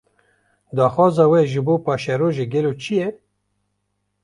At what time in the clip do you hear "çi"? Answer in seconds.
2.81-2.93